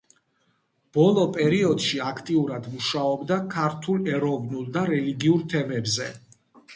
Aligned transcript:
ბოლო 0.97 1.25
პერიოდში 1.33 1.99
აქტიურად 2.05 2.69
მუშაობდა 2.75 3.37
ქართულ 3.51 4.09
ეროვნულ 4.15 4.65
და 4.79 4.87
რელიგიურ 4.93 5.45
თემებზე. 5.55 6.09